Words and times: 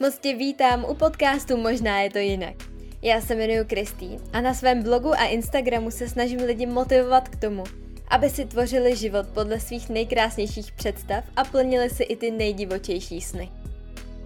Moc 0.00 0.18
tě 0.18 0.34
vítám 0.34 0.84
u 0.84 0.94
podcastu 0.94 1.56
Možná 1.56 2.00
je 2.00 2.10
to 2.10 2.18
jinak. 2.18 2.54
Já 3.02 3.20
se 3.20 3.34
jmenuji 3.34 3.64
Kristýn 3.64 4.20
a 4.32 4.40
na 4.40 4.54
svém 4.54 4.82
blogu 4.82 5.12
a 5.12 5.24
Instagramu 5.24 5.90
se 5.90 6.08
snažím 6.08 6.40
lidi 6.40 6.66
motivovat 6.66 7.28
k 7.28 7.36
tomu, 7.36 7.64
aby 8.08 8.30
si 8.30 8.44
tvořili 8.44 8.96
život 8.96 9.26
podle 9.34 9.60
svých 9.60 9.88
nejkrásnějších 9.88 10.72
představ 10.72 11.24
a 11.36 11.44
plnili 11.44 11.90
si 11.90 12.02
i 12.02 12.16
ty 12.16 12.30
nejdivočejší 12.30 13.20
sny. 13.20 13.50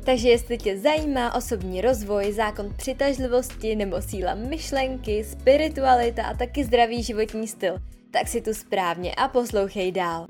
Takže 0.05 0.29
jestli 0.29 0.59
tě 0.59 0.79
zajímá 0.79 1.35
osobní 1.35 1.81
rozvoj, 1.81 2.33
zákon 2.33 2.75
přitažlivosti 2.77 3.77
nebo 3.77 4.03
síla 4.03 4.35
myšlenky, 4.35 5.25
spiritualita 5.25 6.25
a 6.25 6.35
taky 6.35 6.65
zdravý 6.65 7.03
životní 7.03 7.49
styl, 7.49 7.79
tak 8.11 8.29
si 8.29 8.41
tu 8.41 8.55
správně 8.55 9.15
a 9.15 9.29
poslouchej 9.29 9.93
dál. 9.93 10.27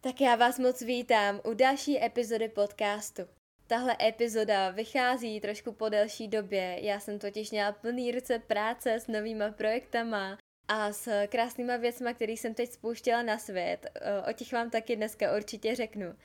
Tak 0.00 0.20
já 0.20 0.36
vás 0.36 0.58
moc 0.58 0.82
vítám 0.82 1.40
u 1.44 1.54
další 1.54 2.04
epizody 2.04 2.48
podcastu. 2.48 3.37
Tahle 3.68 3.96
epizoda 4.00 4.70
vychází 4.70 5.40
trošku 5.40 5.72
po 5.72 5.88
delší 5.88 6.28
době, 6.28 6.78
já 6.82 7.00
jsem 7.00 7.18
totiž 7.18 7.50
měla 7.50 7.72
plný 7.72 8.12
ruce 8.12 8.38
práce 8.38 8.94
s 8.94 9.06
novýma 9.06 9.50
projektama 9.50 10.38
a 10.68 10.92
s 10.92 11.26
krásnýma 11.26 11.76
věcma, 11.76 12.12
který 12.12 12.36
jsem 12.36 12.54
teď 12.54 12.70
spouštěla 12.70 13.22
na 13.22 13.38
svět. 13.38 13.86
O 14.30 14.32
těch 14.32 14.52
vám 14.52 14.70
taky 14.70 14.96
dneska 14.96 15.36
určitě 15.36 15.74
řeknu. 15.74 16.16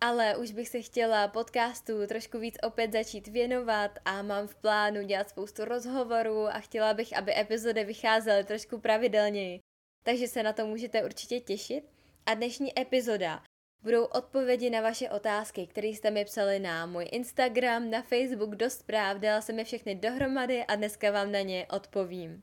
Ale 0.00 0.36
už 0.36 0.52
bych 0.52 0.68
se 0.68 0.82
chtěla 0.82 1.28
podcastu 1.28 2.06
trošku 2.06 2.38
víc 2.38 2.56
opět 2.62 2.92
začít 2.92 3.28
věnovat 3.28 3.98
a 4.04 4.22
mám 4.22 4.46
v 4.46 4.54
plánu 4.54 5.02
dělat 5.02 5.28
spoustu 5.28 5.64
rozhovorů 5.64 6.46
a 6.46 6.60
chtěla 6.60 6.94
bych, 6.94 7.16
aby 7.16 7.38
epizody 7.38 7.84
vycházely 7.84 8.44
trošku 8.44 8.78
pravidelněji. 8.78 9.60
Takže 10.06 10.28
se 10.28 10.42
na 10.42 10.52
to 10.52 10.66
můžete 10.66 11.04
určitě 11.04 11.40
těšit. 11.40 11.84
A 12.26 12.34
dnešní 12.34 12.80
epizoda 12.80 13.42
budou 13.84 14.04
odpovědi 14.04 14.70
na 14.70 14.80
vaše 14.80 15.10
otázky, 15.10 15.66
které 15.66 15.88
jste 15.88 16.10
mi 16.10 16.24
psali 16.24 16.58
na 16.58 16.86
můj 16.86 17.08
Instagram, 17.12 17.90
na 17.90 18.02
Facebook 18.02 18.56
do 18.56 18.70
zpráv, 18.70 19.16
dala 19.16 19.40
jsem 19.40 19.58
je 19.58 19.64
všechny 19.64 19.94
dohromady 19.94 20.64
a 20.64 20.76
dneska 20.76 21.10
vám 21.10 21.32
na 21.32 21.40
ně 21.40 21.66
odpovím. 21.70 22.42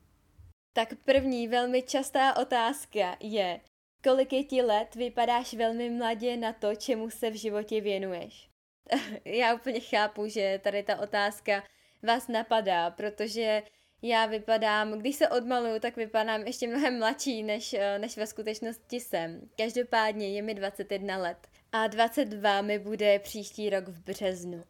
Tak 0.72 0.88
první 1.04 1.48
velmi 1.48 1.82
častá 1.82 2.36
otázka 2.36 3.16
je, 3.20 3.60
kolik 4.04 4.32
je 4.32 4.44
ti 4.44 4.62
let, 4.62 4.94
vypadáš 4.94 5.54
velmi 5.54 5.90
mladě 5.90 6.36
na 6.36 6.52
to, 6.52 6.74
čemu 6.74 7.10
se 7.10 7.30
v 7.30 7.34
životě 7.34 7.80
věnuješ. 7.80 8.48
Já 9.24 9.54
úplně 9.54 9.80
chápu, 9.80 10.26
že 10.26 10.60
tady 10.64 10.82
ta 10.82 11.00
otázka 11.00 11.64
vás 12.02 12.28
napadá, 12.28 12.90
protože 12.90 13.62
já 14.02 14.26
vypadám, 14.26 14.92
když 14.98 15.16
se 15.16 15.28
odmaluju, 15.28 15.80
tak 15.80 15.96
vypadám 15.96 16.40
ještě 16.40 16.68
mnohem 16.68 16.98
mladší, 16.98 17.42
než, 17.42 17.74
eh, 17.74 17.98
než 17.98 18.16
ve 18.16 18.26
skutečnosti 18.26 19.00
jsem. 19.00 19.48
Každopádně 19.56 20.28
je 20.28 20.42
mi 20.42 20.54
21 20.54 21.18
let 21.18 21.48
a 21.72 21.86
22 21.86 22.62
mi 22.62 22.78
bude 22.78 23.18
příští 23.18 23.70
rok 23.70 23.88
v 23.88 24.04
březnu. 24.04 24.64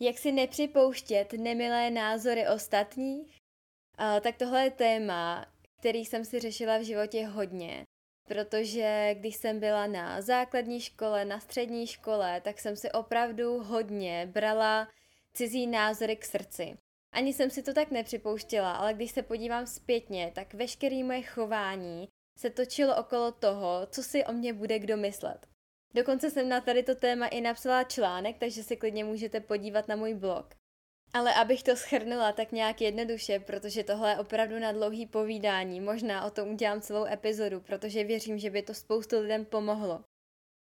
Jak 0.00 0.18
si 0.18 0.32
nepřipouštět 0.32 1.32
nemilé 1.32 1.90
názory 1.90 2.48
ostatních? 2.48 3.36
A, 3.98 4.20
tak 4.20 4.36
tohle 4.36 4.64
je 4.64 4.70
téma, 4.70 5.46
který 5.78 6.04
jsem 6.04 6.24
si 6.24 6.40
řešila 6.40 6.78
v 6.78 6.84
životě 6.84 7.26
hodně, 7.26 7.84
protože 8.28 9.14
když 9.14 9.36
jsem 9.36 9.60
byla 9.60 9.86
na 9.86 10.20
základní 10.20 10.80
škole, 10.80 11.24
na 11.24 11.40
střední 11.40 11.86
škole, 11.86 12.40
tak 12.40 12.60
jsem 12.60 12.76
si 12.76 12.92
opravdu 12.92 13.58
hodně 13.58 14.28
brala 14.32 14.88
cizí 15.34 15.66
názory 15.66 16.16
k 16.16 16.24
srdci. 16.24 16.76
Ani 17.12 17.32
jsem 17.32 17.50
si 17.50 17.62
to 17.62 17.74
tak 17.74 17.90
nepřipouštěla, 17.90 18.72
ale 18.72 18.94
když 18.94 19.10
se 19.10 19.22
podívám 19.22 19.66
zpětně, 19.66 20.32
tak 20.34 20.54
veškeré 20.54 21.04
moje 21.04 21.22
chování 21.22 22.08
se 22.38 22.50
točilo 22.50 22.96
okolo 22.96 23.32
toho, 23.32 23.86
co 23.90 24.02
si 24.02 24.24
o 24.24 24.32
mě 24.32 24.52
bude 24.52 24.78
kdo 24.78 24.96
myslet. 24.96 25.46
Dokonce 25.94 26.30
jsem 26.30 26.48
na 26.48 26.60
tady 26.60 26.82
to 26.82 26.94
téma 26.94 27.26
i 27.26 27.40
napsala 27.40 27.84
článek, 27.84 28.38
takže 28.38 28.62
si 28.62 28.76
klidně 28.76 29.04
můžete 29.04 29.40
podívat 29.40 29.88
na 29.88 29.96
můj 29.96 30.14
blog. 30.14 30.54
Ale 31.14 31.34
abych 31.34 31.62
to 31.62 31.76
schrnula 31.76 32.32
tak 32.32 32.52
nějak 32.52 32.80
jednoduše, 32.80 33.40
protože 33.40 33.84
tohle 33.84 34.10
je 34.10 34.18
opravdu 34.18 34.58
na 34.58 34.72
dlouhý 34.72 35.06
povídání, 35.06 35.80
možná 35.80 36.24
o 36.24 36.30
tom 36.30 36.48
udělám 36.48 36.80
celou 36.80 37.04
epizodu, 37.04 37.60
protože 37.60 38.04
věřím, 38.04 38.38
že 38.38 38.50
by 38.50 38.62
to 38.62 38.74
spoustu 38.74 39.20
lidem 39.20 39.44
pomohlo. 39.44 40.04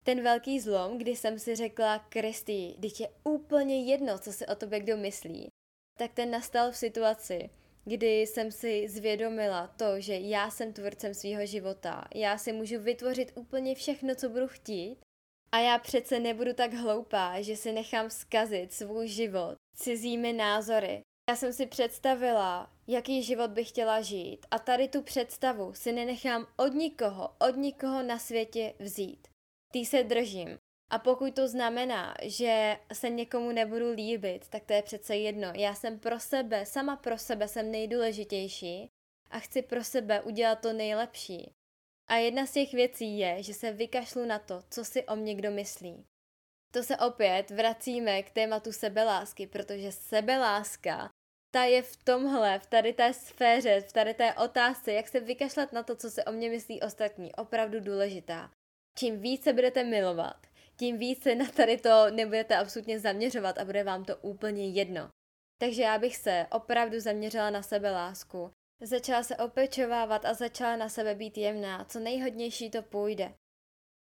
Ten 0.04 0.22
velký 0.22 0.60
zlom, 0.60 0.98
kdy 0.98 1.16
jsem 1.16 1.38
si 1.38 1.56
řekla, 1.56 1.98
Kristi, 1.98 2.76
teď 2.80 3.00
je 3.00 3.08
úplně 3.24 3.84
jedno, 3.84 4.18
co 4.18 4.32
si 4.32 4.46
o 4.46 4.54
tobě 4.54 4.80
kdo 4.80 4.96
myslí, 4.96 5.48
tak 5.98 6.12
ten 6.12 6.30
nastal 6.30 6.70
v 6.70 6.76
situaci, 6.76 7.50
kdy 7.84 8.20
jsem 8.20 8.50
si 8.50 8.88
zvědomila 8.88 9.66
to, 9.66 10.00
že 10.00 10.14
já 10.14 10.50
jsem 10.50 10.72
tvůrcem 10.72 11.14
svého 11.14 11.46
života. 11.46 12.04
Já 12.14 12.38
si 12.38 12.52
můžu 12.52 12.80
vytvořit 12.80 13.32
úplně 13.34 13.74
všechno, 13.74 14.14
co 14.14 14.28
budu 14.28 14.48
chtít. 14.48 14.96
A 15.52 15.58
já 15.58 15.78
přece 15.78 16.20
nebudu 16.20 16.52
tak 16.52 16.74
hloupá, 16.74 17.40
že 17.40 17.56
si 17.56 17.72
nechám 17.72 18.10
zkazit 18.10 18.72
svůj 18.72 19.08
život 19.08 19.54
cizími 19.76 20.32
názory. 20.32 21.00
Já 21.30 21.36
jsem 21.36 21.52
si 21.52 21.66
představila, 21.66 22.72
jaký 22.86 23.22
život 23.22 23.50
bych 23.50 23.68
chtěla 23.68 24.00
žít 24.00 24.46
a 24.50 24.58
tady 24.58 24.88
tu 24.88 25.02
představu 25.02 25.74
si 25.74 25.92
nenechám 25.92 26.46
od 26.56 26.74
nikoho, 26.74 27.30
od 27.48 27.56
nikoho 27.56 28.02
na 28.02 28.18
světě 28.18 28.74
vzít. 28.78 29.28
Tý 29.72 29.86
se 29.86 30.02
držím. 30.02 30.58
A 30.90 30.98
pokud 30.98 31.34
to 31.34 31.48
znamená, 31.48 32.14
že 32.22 32.78
se 32.92 33.10
někomu 33.10 33.52
nebudu 33.52 33.90
líbit, 33.92 34.48
tak 34.48 34.64
to 34.64 34.72
je 34.72 34.82
přece 34.82 35.16
jedno. 35.16 35.52
Já 35.54 35.74
jsem 35.74 35.98
pro 35.98 36.20
sebe, 36.20 36.66
sama 36.66 36.96
pro 36.96 37.18
sebe 37.18 37.48
jsem 37.48 37.70
nejdůležitější 37.70 38.90
a 39.30 39.38
chci 39.38 39.62
pro 39.62 39.84
sebe 39.84 40.20
udělat 40.20 40.60
to 40.60 40.72
nejlepší. 40.72 41.52
A 42.08 42.16
jedna 42.16 42.46
z 42.46 42.52
těch 42.52 42.72
věcí 42.72 43.18
je, 43.18 43.42
že 43.42 43.54
se 43.54 43.72
vykašlu 43.72 44.24
na 44.24 44.38
to, 44.38 44.62
co 44.70 44.84
si 44.84 45.06
o 45.06 45.16
mě 45.16 45.34
kdo 45.34 45.50
myslí. 45.50 46.04
To 46.72 46.82
se 46.82 46.96
opět 46.96 47.50
vracíme 47.50 48.22
k 48.22 48.30
tématu 48.30 48.72
sebelásky, 48.72 49.46
protože 49.46 49.92
sebeláska, 49.92 51.10
ta 51.50 51.64
je 51.64 51.82
v 51.82 51.96
tomhle, 51.96 52.58
v 52.58 52.66
tady 52.66 52.92
té 52.92 53.12
sféře, 53.12 53.80
v 53.80 53.92
tady 53.92 54.14
té 54.14 54.34
otázce, 54.34 54.92
jak 54.92 55.08
se 55.08 55.20
vykašlat 55.20 55.72
na 55.72 55.82
to, 55.82 55.96
co 55.96 56.10
se 56.10 56.24
o 56.24 56.32
mě 56.32 56.50
myslí 56.50 56.82
ostatní, 56.82 57.34
opravdu 57.34 57.80
důležitá. 57.80 58.50
Čím 58.98 59.20
více 59.20 59.52
budete 59.52 59.84
milovat, 59.84 60.47
tím 60.78 60.98
více 60.98 61.34
na 61.34 61.46
tady 61.46 61.76
to 61.76 62.10
nebudete 62.10 62.56
absolutně 62.56 63.00
zaměřovat 63.00 63.58
a 63.58 63.64
bude 63.64 63.84
vám 63.84 64.04
to 64.04 64.16
úplně 64.16 64.68
jedno. 64.68 65.08
Takže 65.58 65.82
já 65.82 65.98
bych 65.98 66.16
se 66.16 66.46
opravdu 66.52 67.00
zaměřila 67.00 67.50
na 67.50 67.62
sebe 67.62 67.90
lásku. 67.90 68.50
Začala 68.80 69.22
se 69.22 69.36
opečovávat 69.36 70.24
a 70.24 70.34
začala 70.34 70.76
na 70.76 70.88
sebe 70.88 71.14
být 71.14 71.38
jemná, 71.38 71.84
co 71.84 72.00
nejhodnější 72.00 72.70
to 72.70 72.82
půjde. 72.82 73.34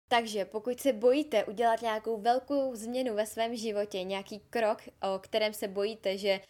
Takže 0.10 0.46
pokud 0.46 0.80
se 0.80 0.94
bojíte 0.94 1.46
udělat 1.46 1.82
nějakou 1.82 2.22
velkou 2.22 2.76
změnu 2.76 3.16
ve 3.16 3.26
svém 3.26 3.56
životě, 3.56 4.04
nějaký 4.04 4.40
krok, 4.40 4.82
o 5.16 5.20
kterém 5.20 5.54
se 5.54 5.68
bojíte, 5.68 6.18
že 6.18 6.42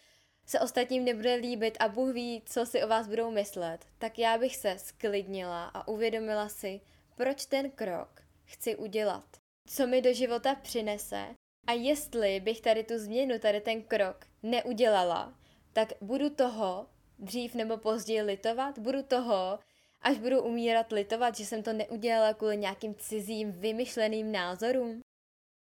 se 0.46 0.60
ostatním 0.60 1.04
nebude 1.04 1.34
líbit 1.34 1.76
a 1.80 1.88
Bůh 1.88 2.14
ví, 2.14 2.42
co 2.46 2.66
si 2.66 2.82
o 2.84 2.88
vás 2.88 3.08
budou 3.08 3.30
myslet, 3.30 3.84
tak 3.98 4.18
já 4.18 4.38
bych 4.38 4.56
se 4.56 4.78
sklidnila 4.78 5.64
a 5.64 5.88
uvědomila 5.88 6.48
si, 6.48 6.80
proč 7.16 7.46
ten 7.46 7.70
krok 7.70 8.22
chci 8.44 8.76
udělat 8.76 9.47
co 9.68 9.86
mi 9.86 10.02
do 10.02 10.12
života 10.12 10.54
přinese 10.54 11.26
a 11.66 11.72
jestli 11.72 12.40
bych 12.40 12.60
tady 12.60 12.84
tu 12.84 12.98
změnu, 12.98 13.38
tady 13.38 13.60
ten 13.60 13.82
krok 13.82 14.26
neudělala, 14.42 15.38
tak 15.72 15.92
budu 16.00 16.30
toho 16.30 16.86
dřív 17.18 17.54
nebo 17.54 17.76
později 17.76 18.22
litovat, 18.22 18.78
budu 18.78 19.02
toho, 19.02 19.58
až 20.00 20.18
budu 20.18 20.42
umírat 20.42 20.92
litovat, 20.92 21.36
že 21.36 21.46
jsem 21.46 21.62
to 21.62 21.72
neudělala 21.72 22.34
kvůli 22.34 22.56
nějakým 22.56 22.94
cizím 22.94 23.52
vymyšleným 23.52 24.32
názorům. 24.32 25.00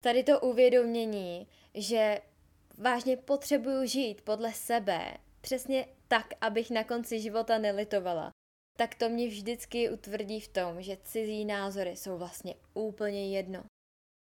Tady 0.03 0.23
to 0.23 0.39
uvědomění, 0.39 1.47
že 1.73 2.21
vážně 2.77 3.17
potřebuju 3.17 3.85
žít 3.85 4.21
podle 4.21 4.53
sebe, 4.53 5.17
přesně 5.41 5.85
tak, 6.07 6.33
abych 6.41 6.71
na 6.71 6.83
konci 6.83 7.19
života 7.19 7.57
nelitovala, 7.57 8.31
tak 8.77 8.95
to 8.95 9.09
mě 9.09 9.27
vždycky 9.27 9.89
utvrdí 9.89 10.39
v 10.39 10.47
tom, 10.47 10.81
že 10.81 10.97
cizí 11.03 11.45
názory 11.45 11.95
jsou 11.95 12.17
vlastně 12.17 12.55
úplně 12.73 13.37
jedno 13.37 13.63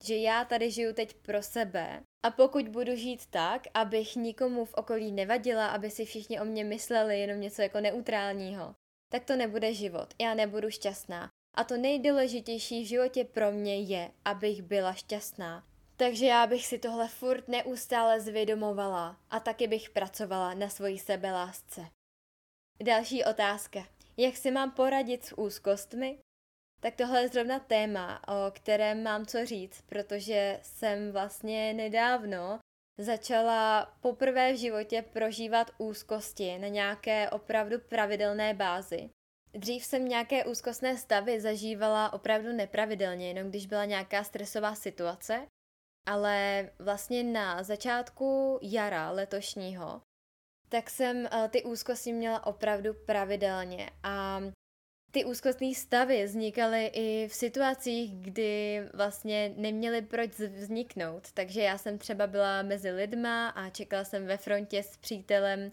že 0.03 0.15
já 0.15 0.45
tady 0.45 0.71
žiju 0.71 0.94
teď 0.94 1.13
pro 1.13 1.44
sebe 1.44 2.03
a 2.25 2.31
pokud 2.31 2.67
budu 2.67 2.95
žít 2.95 3.25
tak, 3.25 3.61
abych 3.73 4.15
nikomu 4.15 4.65
v 4.65 4.73
okolí 4.73 5.11
nevadila, 5.11 5.67
aby 5.67 5.89
si 5.89 6.05
všichni 6.05 6.41
o 6.41 6.45
mě 6.45 6.63
mysleli 6.63 7.19
jenom 7.19 7.41
něco 7.41 7.61
jako 7.61 7.79
neutrálního, 7.79 8.75
tak 9.11 9.25
to 9.25 9.35
nebude 9.35 9.73
život. 9.73 10.13
Já 10.21 10.33
nebudu 10.33 10.69
šťastná. 10.69 11.29
A 11.55 11.63
to 11.63 11.77
nejdůležitější 11.77 12.83
v 12.83 12.88
životě 12.88 13.23
pro 13.23 13.51
mě 13.51 13.81
je, 13.81 14.11
abych 14.25 14.61
byla 14.61 14.94
šťastná. 14.94 15.63
Takže 15.97 16.25
já 16.25 16.47
bych 16.47 16.65
si 16.65 16.79
tohle 16.79 17.07
furt 17.07 17.47
neustále 17.47 18.21
zvědomovala 18.21 19.17
a 19.29 19.39
taky 19.39 19.67
bych 19.67 19.89
pracovala 19.89 20.53
na 20.53 20.69
svojí 20.69 20.99
sebelásce. 20.99 21.85
Další 22.83 23.23
otázka. 23.23 23.88
Jak 24.17 24.38
si 24.38 24.51
mám 24.51 24.71
poradit 24.71 25.25
s 25.25 25.38
úzkostmi, 25.38 26.17
tak 26.83 26.95
tohle 26.95 27.21
je 27.21 27.30
zrovna 27.30 27.59
téma, 27.59 28.27
o 28.27 28.51
kterém 28.51 29.03
mám 29.03 29.25
co 29.25 29.45
říct, 29.45 29.81
protože 29.81 30.59
jsem 30.62 31.12
vlastně 31.12 31.74
nedávno 31.74 32.59
začala 32.97 33.85
poprvé 34.01 34.53
v 34.53 34.57
životě 34.57 35.01
prožívat 35.01 35.71
úzkosti 35.77 36.59
na 36.59 36.68
nějaké 36.68 37.30
opravdu 37.30 37.80
pravidelné 37.80 38.53
bázi. 38.53 39.09
Dřív 39.53 39.85
jsem 39.85 40.07
nějaké 40.07 40.45
úzkostné 40.45 40.97
stavy 40.97 41.41
zažívala 41.41 42.13
opravdu 42.13 42.53
nepravidelně, 42.53 43.27
jenom 43.27 43.50
když 43.50 43.65
byla 43.65 43.85
nějaká 43.85 44.24
stresová 44.24 44.75
situace. 44.75 45.47
ale 46.06 46.69
vlastně 46.80 47.24
na 47.24 47.63
začátku 47.63 48.59
jara 48.62 49.12
letošního, 49.12 50.01
tak 50.69 50.89
jsem 50.89 51.18
uh, 51.18 51.47
ty 51.50 51.63
úzkosti 51.63 52.13
měla 52.13 52.45
opravdu 52.45 52.94
pravidelně 52.94 53.89
a 54.03 54.41
ty 55.13 55.25
úzkostné 55.25 55.74
stavy 55.74 56.24
vznikaly 56.25 56.86
i 56.86 57.27
v 57.27 57.33
situacích, 57.33 58.15
kdy 58.15 58.81
vlastně 58.94 59.54
neměly 59.57 60.01
proč 60.01 60.30
vzniknout. 60.39 61.31
Takže 61.31 61.62
já 61.62 61.77
jsem 61.77 61.98
třeba 61.98 62.27
byla 62.27 62.62
mezi 62.62 62.92
lidma 62.92 63.50
a 63.50 63.69
čekala 63.69 64.04
jsem 64.04 64.25
ve 64.25 64.38
frontě 64.38 64.83
s 64.83 64.98
přítelem 64.98 65.71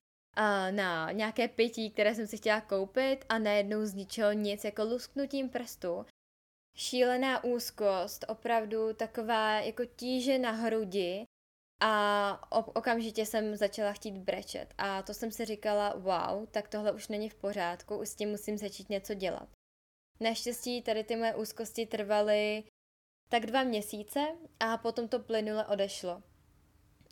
na 0.70 1.12
nějaké 1.12 1.48
pití, 1.48 1.90
které 1.90 2.14
jsem 2.14 2.26
si 2.26 2.36
chtěla 2.36 2.60
koupit 2.60 3.24
a 3.28 3.38
najednou 3.38 3.84
zničilo 3.84 4.32
nic 4.32 4.64
jako 4.64 4.84
lusknutím 4.84 5.48
prstu. 5.48 6.06
Šílená 6.76 7.44
úzkost, 7.44 8.24
opravdu 8.28 8.92
taková 8.94 9.60
jako 9.60 9.84
tíže 9.84 10.38
na 10.38 10.50
hrudi 10.50 11.24
a 11.80 12.52
okamžitě 12.52 13.26
jsem 13.26 13.56
začala 13.56 13.92
chtít 13.92 14.18
brečet 14.18 14.74
a 14.78 15.02
to 15.02 15.14
jsem 15.14 15.30
si 15.30 15.44
říkala, 15.44 15.94
wow, 15.96 16.46
tak 16.50 16.68
tohle 16.68 16.92
už 16.92 17.08
není 17.08 17.28
v 17.28 17.34
pořádku, 17.34 18.00
s 18.02 18.14
tím 18.14 18.30
musím 18.30 18.58
začít 18.58 18.90
něco 18.90 19.14
dělat. 19.14 19.48
Naštěstí 20.20 20.82
tady 20.82 21.04
ty 21.04 21.16
moje 21.16 21.34
úzkosti 21.34 21.86
trvaly 21.86 22.64
tak 23.28 23.46
dva 23.46 23.62
měsíce 23.62 24.20
a 24.60 24.76
potom 24.76 25.08
to 25.08 25.18
plynule 25.18 25.66
odešlo. 25.66 26.22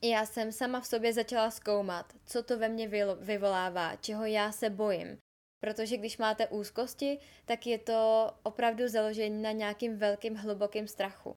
Já 0.02 0.26
jsem 0.26 0.52
sama 0.52 0.80
v 0.80 0.86
sobě 0.86 1.12
začala 1.12 1.50
zkoumat, 1.50 2.12
co 2.26 2.42
to 2.42 2.58
ve 2.58 2.68
mně 2.68 2.88
vyvolává, 3.20 3.96
čeho 3.96 4.24
já 4.24 4.52
se 4.52 4.70
bojím. 4.70 5.18
Protože 5.60 5.96
když 5.96 6.18
máte 6.18 6.48
úzkosti, 6.48 7.18
tak 7.44 7.66
je 7.66 7.78
to 7.78 8.30
opravdu 8.42 8.88
založení 8.88 9.42
na 9.42 9.52
nějakým 9.52 9.98
velkým 9.98 10.34
hlubokým 10.34 10.88
strachu. 10.88 11.34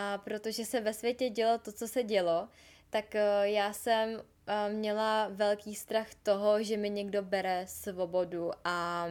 A 0.00 0.18
protože 0.18 0.64
se 0.64 0.80
ve 0.80 0.94
světě 0.94 1.30
dělo 1.30 1.58
to, 1.58 1.72
co 1.72 1.88
se 1.88 2.02
dělo, 2.02 2.48
tak 2.90 3.14
eh, 3.14 3.50
já 3.50 3.72
jsem 3.72 4.22
eh, 4.46 4.72
měla 4.72 5.28
velký 5.28 5.74
strach 5.74 6.14
toho, 6.14 6.62
že 6.62 6.76
mi 6.76 6.90
někdo 6.90 7.22
bere 7.22 7.66
svobodu 7.66 8.50
a 8.64 9.06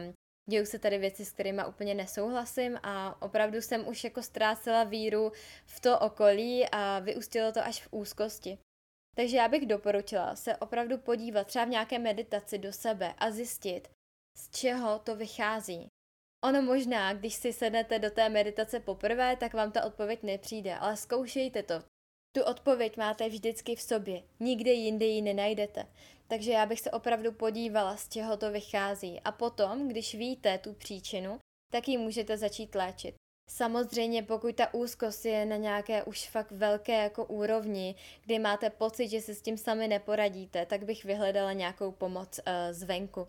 dějou 0.50 0.64
se 0.64 0.78
tady 0.78 0.98
věci, 0.98 1.24
s 1.24 1.32
kterými 1.32 1.62
úplně 1.68 1.94
nesouhlasím 1.94 2.78
a 2.82 3.22
opravdu 3.22 3.62
jsem 3.62 3.88
už 3.88 4.04
jako 4.04 4.22
ztrácela 4.22 4.84
víru 4.84 5.32
v 5.66 5.80
to 5.80 5.98
okolí 5.98 6.68
a 6.72 6.98
vyústilo 6.98 7.52
to 7.52 7.60
až 7.60 7.82
v 7.82 7.88
úzkosti. 7.90 8.58
Takže 9.16 9.36
já 9.36 9.48
bych 9.48 9.66
doporučila 9.66 10.36
se 10.36 10.56
opravdu 10.56 10.98
podívat 10.98 11.46
třeba 11.46 11.64
v 11.64 11.68
nějaké 11.68 11.98
meditaci 11.98 12.58
do 12.58 12.72
sebe 12.72 13.14
a 13.18 13.30
zjistit, 13.30 13.88
z 14.36 14.50
čeho 14.50 14.98
to 14.98 15.16
vychází. 15.16 15.88
Ono 16.44 16.62
možná, 16.62 17.12
když 17.12 17.34
si 17.34 17.52
sednete 17.52 17.98
do 17.98 18.10
té 18.10 18.28
meditace 18.28 18.80
poprvé, 18.80 19.36
tak 19.36 19.54
vám 19.54 19.72
ta 19.72 19.84
odpověď 19.84 20.22
nepřijde, 20.22 20.76
ale 20.76 20.96
zkoušejte 20.96 21.62
to. 21.62 21.82
Tu 22.36 22.42
odpověď 22.42 22.96
máte 22.96 23.28
vždycky 23.28 23.76
v 23.76 23.82
sobě, 23.82 24.22
nikde 24.40 24.72
jinde 24.72 25.06
ji 25.06 25.22
nenajdete. 25.22 25.86
Takže 26.28 26.52
já 26.52 26.66
bych 26.66 26.80
se 26.80 26.90
opravdu 26.90 27.32
podívala, 27.32 27.96
z 27.96 28.08
čeho 28.08 28.36
to 28.36 28.50
vychází. 28.50 29.20
A 29.20 29.32
potom, 29.32 29.88
když 29.88 30.14
víte 30.14 30.58
tu 30.58 30.72
příčinu, 30.72 31.38
tak 31.72 31.88
ji 31.88 31.98
můžete 31.98 32.36
začít 32.36 32.74
léčit. 32.74 33.14
Samozřejmě, 33.50 34.22
pokud 34.22 34.54
ta 34.54 34.74
úzkost 34.74 35.24
je 35.24 35.46
na 35.46 35.56
nějaké 35.56 36.02
už 36.02 36.28
fakt 36.28 36.50
velké 36.50 37.02
jako 37.02 37.24
úrovni, 37.24 37.94
kdy 38.24 38.38
máte 38.38 38.70
pocit, 38.70 39.08
že 39.08 39.20
se 39.20 39.34
s 39.34 39.42
tím 39.42 39.56
sami 39.56 39.88
neporadíte, 39.88 40.66
tak 40.66 40.84
bych 40.84 41.04
vyhledala 41.04 41.52
nějakou 41.52 41.92
pomoc 41.92 42.38
uh, 42.38 42.52
zvenku. 42.70 43.26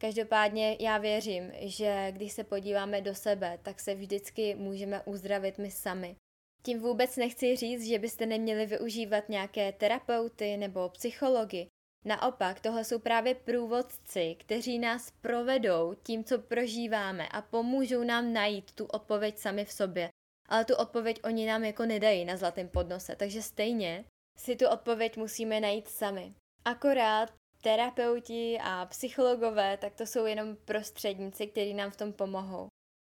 Každopádně 0.00 0.76
já 0.80 0.98
věřím, 0.98 1.52
že 1.60 2.06
když 2.10 2.32
se 2.32 2.44
podíváme 2.44 3.00
do 3.00 3.14
sebe, 3.14 3.58
tak 3.62 3.80
se 3.80 3.94
vždycky 3.94 4.54
můžeme 4.54 5.02
uzdravit 5.02 5.58
my 5.58 5.70
sami. 5.70 6.16
Tím 6.62 6.80
vůbec 6.80 7.16
nechci 7.16 7.56
říct, 7.56 7.86
že 7.86 7.98
byste 7.98 8.26
neměli 8.26 8.66
využívat 8.66 9.28
nějaké 9.28 9.72
terapeuty 9.72 10.56
nebo 10.56 10.88
psychologi. 10.88 11.66
Naopak, 12.04 12.60
tohle 12.60 12.84
jsou 12.84 12.98
právě 12.98 13.34
průvodci, 13.34 14.36
kteří 14.40 14.78
nás 14.78 15.10
provedou 15.20 15.94
tím, 16.02 16.24
co 16.24 16.38
prožíváme 16.38 17.28
a 17.28 17.42
pomůžou 17.42 18.04
nám 18.04 18.32
najít 18.32 18.72
tu 18.72 18.84
odpověď 18.84 19.38
sami 19.38 19.64
v 19.64 19.72
sobě. 19.72 20.10
Ale 20.48 20.64
tu 20.64 20.74
odpověď 20.74 21.20
oni 21.24 21.46
nám 21.46 21.64
jako 21.64 21.86
nedají 21.86 22.24
na 22.24 22.36
zlatém 22.36 22.68
podnose, 22.68 23.16
takže 23.16 23.42
stejně 23.42 24.04
si 24.38 24.56
tu 24.56 24.68
odpověď 24.68 25.16
musíme 25.16 25.60
najít 25.60 25.88
sami. 25.88 26.34
Akorát 26.64 27.39
terapeuti 27.60 28.58
a 28.62 28.86
psychologové, 28.86 29.76
tak 29.76 29.94
to 29.94 30.06
jsou 30.06 30.26
jenom 30.26 30.56
prostředníci, 30.56 31.46
kteří 31.46 31.74
nám 31.74 31.90
v 31.90 31.96
tom 31.96 32.12
pomohou. 32.12 32.68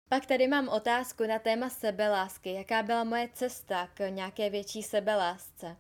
Pak 0.09 0.27
tady 0.27 0.49
mám 0.49 0.69
otázku 0.69 1.27
na 1.27 1.39
téma 1.39 1.69
sebelásky. 1.69 2.53
Jaká 2.53 2.83
byla 2.83 3.05
moje 3.05 3.29
cesta 3.33 3.87
k 3.87 4.09
nějaké 4.09 4.51
větší 4.51 4.83
sebelásce? 4.83 5.77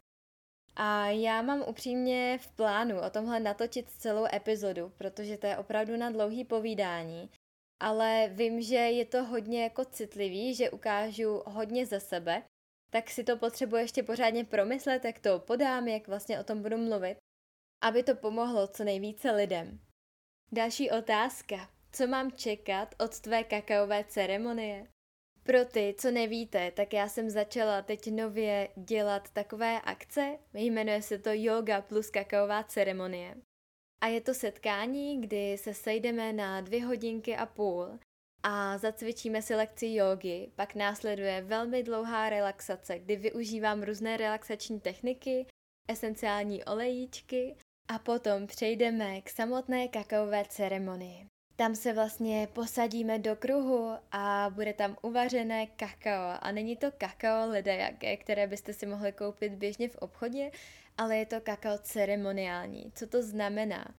A 0.76 1.06
já 1.06 1.42
mám 1.42 1.64
upřímně 1.66 2.38
v 2.42 2.48
plánu 2.48 3.00
o 3.00 3.10
tomhle 3.10 3.40
natočit 3.40 3.90
celou 3.90 4.26
epizodu, 4.34 4.92
protože 4.98 5.38
to 5.38 5.46
je 5.46 5.56
opravdu 5.56 5.96
na 5.96 6.10
dlouhý 6.10 6.44
povídání. 6.44 7.30
Ale 7.80 8.30
vím, 8.32 8.62
že 8.62 8.76
je 8.76 9.04
to 9.04 9.24
hodně 9.24 9.62
jako 9.62 9.84
citlivý, 9.84 10.54
že 10.54 10.70
ukážu 10.70 11.42
hodně 11.46 11.86
ze 11.86 12.00
sebe, 12.00 12.42
tak 12.90 13.10
si 13.10 13.24
to 13.24 13.36
potřebuji 13.36 13.76
ještě 13.76 14.02
pořádně 14.02 14.44
promyslet, 14.44 15.04
jak 15.04 15.18
to 15.18 15.38
podám, 15.38 15.88
jak 15.88 16.08
vlastně 16.08 16.40
o 16.40 16.44
tom 16.44 16.62
budu 16.62 16.76
mluvit, 16.76 17.18
aby 17.80 18.02
to 18.02 18.14
pomohlo 18.14 18.66
co 18.66 18.84
nejvíce 18.84 19.30
lidem. 19.30 19.80
Další 20.52 20.90
otázka. 20.90 21.70
Co 21.92 22.06
mám 22.06 22.32
čekat 22.32 22.94
od 22.98 23.20
tvé 23.20 23.44
kakaové 23.44 24.04
ceremonie? 24.04 24.86
Pro 25.42 25.64
ty, 25.64 25.94
co 25.98 26.10
nevíte, 26.10 26.70
tak 26.70 26.92
já 26.92 27.08
jsem 27.08 27.30
začala 27.30 27.82
teď 27.82 28.10
nově 28.10 28.68
dělat 28.76 29.30
takové 29.30 29.80
akce, 29.80 30.38
jmenuje 30.54 31.02
se 31.02 31.18
to 31.18 31.30
Yoga 31.32 31.82
plus 31.82 32.10
kakaová 32.10 32.64
ceremonie. 32.64 33.36
A 34.00 34.06
je 34.06 34.20
to 34.20 34.34
setkání, 34.34 35.20
kdy 35.20 35.58
se 35.58 35.74
sejdeme 35.74 36.32
na 36.32 36.60
dvě 36.60 36.84
hodinky 36.84 37.36
a 37.36 37.46
půl 37.46 37.98
a 38.42 38.78
zacvičíme 38.78 39.42
si 39.42 39.54
lekci 39.54 39.94
jogy, 39.94 40.50
pak 40.56 40.74
následuje 40.74 41.42
velmi 41.42 41.82
dlouhá 41.82 42.28
relaxace, 42.28 42.98
kdy 42.98 43.16
využívám 43.16 43.82
různé 43.82 44.16
relaxační 44.16 44.80
techniky, 44.80 45.46
esenciální 45.88 46.64
olejíčky 46.64 47.56
a 47.90 47.98
potom 47.98 48.46
přejdeme 48.46 49.20
k 49.20 49.30
samotné 49.30 49.88
kakaové 49.88 50.44
ceremonii. 50.48 51.26
Tam 51.56 51.74
se 51.74 51.92
vlastně 51.92 52.48
posadíme 52.52 53.18
do 53.18 53.36
kruhu 53.36 53.90
a 54.12 54.50
bude 54.54 54.72
tam 54.72 54.96
uvařené 55.02 55.66
kakao. 55.66 56.38
A 56.40 56.52
není 56.52 56.76
to 56.76 56.90
kakao 56.98 57.48
ledajaké, 57.48 58.16
které 58.16 58.46
byste 58.46 58.72
si 58.72 58.86
mohli 58.86 59.12
koupit 59.12 59.52
běžně 59.52 59.88
v 59.88 59.96
obchodě, 59.96 60.50
ale 60.98 61.16
je 61.16 61.26
to 61.26 61.40
kakao 61.40 61.78
ceremoniální. 61.78 62.92
Co 62.94 63.06
to 63.06 63.22
znamená? 63.22 63.94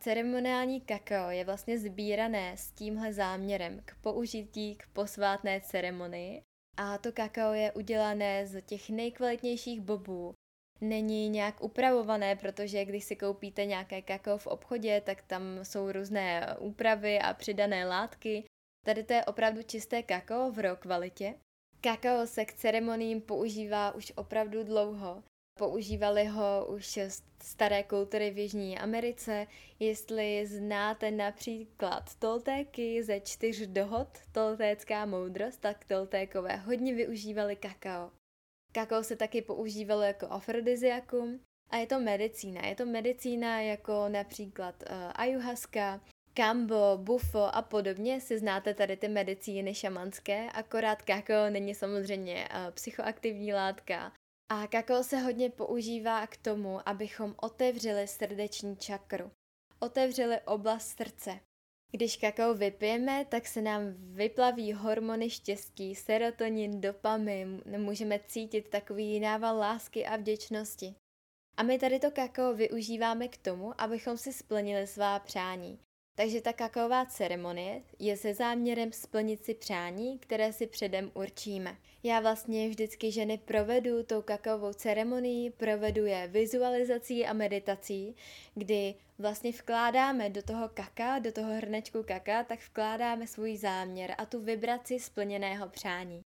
Ceremoniální 0.00 0.80
kakao 0.80 1.30
je 1.30 1.44
vlastně 1.44 1.78
sbírané 1.78 2.56
s 2.56 2.72
tímhle 2.72 3.12
záměrem 3.12 3.82
k 3.84 3.94
použití 4.00 4.76
k 4.76 4.86
posvátné 4.92 5.60
ceremonii. 5.60 6.42
A 6.76 6.98
to 6.98 7.12
kakao 7.12 7.52
je 7.52 7.72
udělané 7.72 8.46
z 8.46 8.62
těch 8.62 8.90
nejkvalitnějších 8.90 9.80
bobů, 9.80 10.34
není 10.80 11.28
nějak 11.28 11.62
upravované, 11.62 12.36
protože 12.36 12.84
když 12.84 13.04
si 13.04 13.16
koupíte 13.16 13.64
nějaké 13.64 14.02
kakao 14.02 14.38
v 14.38 14.46
obchodě, 14.46 15.00
tak 15.00 15.22
tam 15.22 15.42
jsou 15.62 15.92
různé 15.92 16.56
úpravy 16.58 17.18
a 17.18 17.34
přidané 17.34 17.86
látky. 17.86 18.44
Tady 18.84 19.02
to 19.02 19.12
je 19.12 19.24
opravdu 19.24 19.62
čisté 19.62 20.02
kakao 20.02 20.50
v 20.52 20.58
raw 20.58 20.76
kvalitě. 20.76 21.34
Kakao 21.80 22.26
se 22.26 22.44
k 22.44 22.52
ceremoním 22.52 23.20
používá 23.20 23.94
už 23.94 24.12
opravdu 24.16 24.64
dlouho. 24.64 25.22
Používali 25.58 26.24
ho 26.24 26.66
už 26.68 26.98
staré 27.42 27.82
kultury 27.82 28.30
v 28.30 28.38
Jižní 28.38 28.78
Americe. 28.78 29.46
Jestli 29.78 30.46
znáte 30.46 31.10
například 31.10 32.14
Toltéky 32.14 33.02
ze 33.02 33.20
čtyř 33.20 33.66
dohod, 33.66 34.08
Toltécká 34.32 35.06
moudrost, 35.06 35.60
tak 35.60 35.84
Toltékové 35.84 36.56
hodně 36.56 36.94
využívali 36.94 37.56
kakao. 37.56 38.10
Kakao 38.72 39.02
se 39.02 39.16
taky 39.16 39.42
používalo 39.42 40.02
jako 40.02 40.26
afrodiziakum 40.26 41.40
a 41.70 41.76
je 41.76 41.86
to 41.86 42.00
medicína. 42.00 42.66
Je 42.66 42.74
to 42.74 42.86
medicína 42.86 43.60
jako 43.60 44.08
například 44.08 44.74
uh, 44.82 44.96
ayahuasca, 45.14 46.00
kambo, 46.34 46.98
bufo 47.02 47.54
a 47.54 47.62
podobně. 47.62 48.20
Si 48.20 48.38
znáte 48.38 48.74
tady 48.74 48.96
ty 48.96 49.08
medicíny 49.08 49.74
šamanské, 49.74 50.50
akorát 50.50 51.02
kakao 51.02 51.50
není 51.50 51.74
samozřejmě 51.74 52.48
uh, 52.48 52.70
psychoaktivní 52.70 53.54
látka. 53.54 54.12
A 54.48 54.66
kakao 54.66 55.02
se 55.02 55.18
hodně 55.18 55.50
používá 55.50 56.26
k 56.26 56.36
tomu, 56.36 56.88
abychom 56.88 57.34
otevřeli 57.36 58.08
srdeční 58.08 58.76
čakru. 58.76 59.30
Otevřeli 59.78 60.40
oblast 60.40 60.96
srdce. 60.96 61.40
Když 61.92 62.16
kakao 62.16 62.54
vypijeme, 62.54 63.24
tak 63.24 63.46
se 63.46 63.62
nám 63.62 63.82
vyplaví 63.98 64.72
hormony 64.72 65.30
štěstí, 65.30 65.94
serotonin, 65.94 66.80
dopamin, 66.80 67.62
můžeme 67.78 68.20
cítit 68.26 68.68
takový 68.68 69.20
nával 69.20 69.56
lásky 69.56 70.06
a 70.06 70.16
vděčnosti. 70.16 70.94
A 71.56 71.62
my 71.62 71.78
tady 71.78 71.98
to 71.98 72.10
kakao 72.10 72.54
využíváme 72.54 73.28
k 73.28 73.36
tomu, 73.36 73.80
abychom 73.80 74.16
si 74.16 74.32
splnili 74.32 74.86
svá 74.86 75.18
přání. 75.18 75.78
Takže 76.14 76.40
ta 76.40 76.52
kakaová 76.52 77.06
ceremonie 77.06 77.82
je 77.98 78.16
se 78.16 78.34
záměrem 78.34 78.92
splnit 78.92 79.44
si 79.44 79.54
přání, 79.54 80.18
které 80.18 80.52
si 80.52 80.66
předem 80.66 81.10
určíme. 81.14 81.76
Já 82.02 82.20
vlastně 82.20 82.68
vždycky 82.68 83.12
ženy 83.12 83.38
provedu 83.38 84.02
tou 84.02 84.22
kakaovou 84.22 84.72
ceremonii, 84.72 85.50
provedu 85.50 86.06
je 86.06 86.28
vizualizací 86.28 87.26
a 87.26 87.32
meditací, 87.32 88.16
kdy 88.54 88.94
vlastně 89.18 89.52
vkládáme 89.52 90.30
do 90.30 90.42
toho 90.42 90.68
kaka, 90.68 91.18
do 91.18 91.32
toho 91.32 91.54
hrnečku 91.54 92.02
kaka, 92.02 92.44
tak 92.44 92.60
vkládáme 92.60 93.26
svůj 93.26 93.56
záměr 93.56 94.14
a 94.18 94.26
tu 94.26 94.40
vibraci 94.40 94.98
splněného 94.98 95.68
přání. 95.68 96.22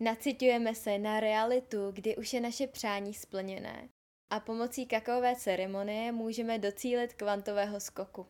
Nacitujeme 0.00 0.74
se 0.74 0.98
na 0.98 1.20
realitu, 1.20 1.90
kdy 1.90 2.16
už 2.16 2.32
je 2.32 2.40
naše 2.40 2.66
přání 2.66 3.14
splněné 3.14 3.88
a 4.30 4.40
pomocí 4.40 4.86
kakaové 4.86 5.36
ceremonie 5.36 6.12
můžeme 6.12 6.58
docílit 6.58 7.14
kvantového 7.14 7.80
skoku. 7.80 8.26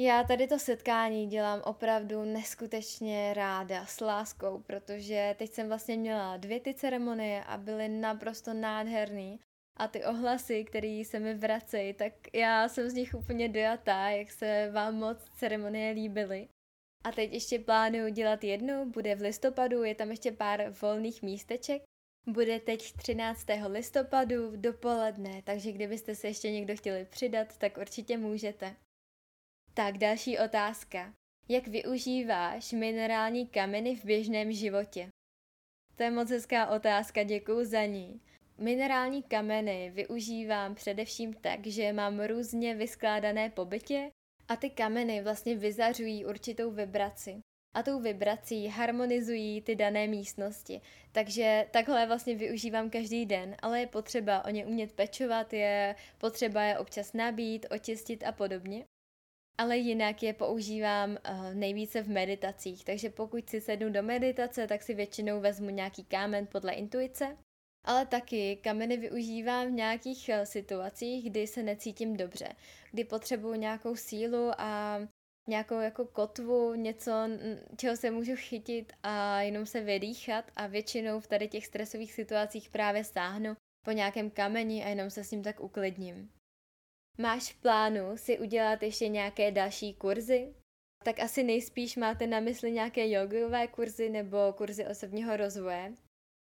Já 0.00 0.24
tady 0.24 0.46
to 0.46 0.58
setkání 0.58 1.26
dělám 1.26 1.62
opravdu 1.64 2.24
neskutečně 2.24 3.34
ráda, 3.34 3.86
s 3.86 4.00
láskou, 4.00 4.62
protože 4.66 5.34
teď 5.38 5.50
jsem 5.52 5.68
vlastně 5.68 5.96
měla 5.96 6.36
dvě 6.36 6.60
ty 6.60 6.74
ceremonie 6.74 7.44
a 7.44 7.56
byly 7.56 7.88
naprosto 7.88 8.54
nádherný. 8.54 9.40
A 9.76 9.88
ty 9.88 10.04
ohlasy, 10.04 10.64
které 10.64 11.02
se 11.06 11.18
mi 11.18 11.34
vracejí, 11.34 11.94
tak 11.94 12.12
já 12.32 12.68
jsem 12.68 12.90
z 12.90 12.94
nich 12.94 13.14
úplně 13.14 13.48
dojatá, 13.48 14.10
jak 14.10 14.30
se 14.30 14.70
vám 14.72 14.94
moc 14.94 15.18
ceremonie 15.38 15.92
líbily. 15.92 16.48
A 17.04 17.12
teď 17.12 17.32
ještě 17.32 17.58
plánuju 17.58 18.08
dělat 18.08 18.44
jednu, 18.44 18.90
bude 18.90 19.14
v 19.14 19.20
listopadu, 19.20 19.82
je 19.82 19.94
tam 19.94 20.10
ještě 20.10 20.32
pár 20.32 20.74
volných 20.82 21.22
místeček. 21.22 21.82
Bude 22.26 22.60
teď 22.60 22.92
13. 22.92 23.46
listopadu 23.66 24.56
dopoledne, 24.56 25.42
takže 25.44 25.72
kdybyste 25.72 26.14
se 26.14 26.26
ještě 26.26 26.50
někdo 26.50 26.76
chtěli 26.76 27.04
přidat, 27.04 27.58
tak 27.58 27.76
určitě 27.76 28.18
můžete. 28.18 28.76
Tak 29.78 29.98
další 29.98 30.38
otázka. 30.38 31.14
Jak 31.48 31.68
využíváš 31.68 32.72
minerální 32.72 33.46
kameny 33.46 33.96
v 33.96 34.04
běžném 34.04 34.52
životě? 34.52 35.08
To 35.96 36.02
je 36.02 36.10
moc 36.10 36.30
hezká 36.30 36.66
otázka, 36.66 37.22
děkuji 37.22 37.64
za 37.64 37.84
ní. 37.84 38.20
Minerální 38.58 39.22
kameny 39.22 39.90
využívám 39.94 40.74
především 40.74 41.34
tak, 41.34 41.66
že 41.66 41.92
mám 41.92 42.20
různě 42.20 42.74
vyskládané 42.74 43.50
po 43.50 43.64
bytě 43.64 44.10
a 44.48 44.56
ty 44.56 44.70
kameny 44.70 45.22
vlastně 45.22 45.56
vyzařují 45.56 46.24
určitou 46.24 46.70
vibraci. 46.70 47.40
A 47.76 47.82
tou 47.82 48.00
vibrací 48.00 48.66
harmonizují 48.66 49.62
ty 49.62 49.76
dané 49.76 50.06
místnosti. 50.06 50.80
Takže 51.12 51.66
takhle 51.70 52.06
vlastně 52.06 52.34
využívám 52.34 52.90
každý 52.90 53.26
den, 53.26 53.56
ale 53.62 53.80
je 53.80 53.86
potřeba 53.86 54.44
o 54.44 54.50
ně 54.50 54.66
umět 54.66 54.92
pečovat, 54.92 55.52
je 55.52 55.94
potřeba 56.18 56.62
je 56.62 56.78
občas 56.78 57.12
nabít, 57.12 57.66
očistit 57.70 58.24
a 58.26 58.32
podobně 58.32 58.84
ale 59.58 59.76
jinak 59.76 60.22
je 60.22 60.32
používám 60.32 61.10
uh, 61.10 61.54
nejvíce 61.54 62.02
v 62.02 62.08
meditacích, 62.08 62.84
takže 62.84 63.10
pokud 63.10 63.50
si 63.50 63.60
sednu 63.60 63.90
do 63.90 64.02
meditace, 64.02 64.66
tak 64.66 64.82
si 64.82 64.94
většinou 64.94 65.40
vezmu 65.40 65.70
nějaký 65.70 66.04
kámen 66.04 66.46
podle 66.46 66.72
intuice, 66.72 67.36
ale 67.84 68.06
taky 68.06 68.56
kameny 68.56 68.96
využívám 68.96 69.68
v 69.68 69.72
nějakých 69.72 70.30
uh, 70.34 70.44
situacích, 70.44 71.30
kdy 71.30 71.46
se 71.46 71.62
necítím 71.62 72.16
dobře, 72.16 72.48
kdy 72.90 73.04
potřebuju 73.04 73.54
nějakou 73.54 73.96
sílu 73.96 74.50
a 74.58 75.00
nějakou 75.48 75.80
jako 75.80 76.04
kotvu, 76.04 76.74
něco, 76.74 77.12
čeho 77.76 77.96
se 77.96 78.10
můžu 78.10 78.32
chytit 78.36 78.92
a 79.02 79.40
jenom 79.40 79.66
se 79.66 79.80
vydýchat. 79.80 80.44
A 80.56 80.66
většinou 80.66 81.20
v 81.20 81.26
tady 81.26 81.48
těch 81.48 81.66
stresových 81.66 82.12
situacích 82.12 82.70
právě 82.70 83.04
stáhnu 83.04 83.56
po 83.84 83.90
nějakém 83.90 84.30
kameni 84.30 84.84
a 84.84 84.88
jenom 84.88 85.10
se 85.10 85.24
s 85.24 85.30
ním 85.30 85.42
tak 85.42 85.60
uklidním. 85.60 86.30
Máš 87.20 87.52
v 87.52 87.60
plánu 87.60 88.16
si 88.16 88.38
udělat 88.38 88.82
ještě 88.82 89.08
nějaké 89.08 89.50
další 89.50 89.94
kurzy? 89.94 90.54
Tak 91.04 91.20
asi 91.20 91.42
nejspíš 91.42 91.96
máte 91.96 92.26
na 92.26 92.40
mysli 92.40 92.72
nějaké 92.72 93.10
jogové 93.10 93.66
kurzy 93.66 94.08
nebo 94.08 94.52
kurzy 94.52 94.86
osobního 94.86 95.36
rozvoje. 95.36 95.94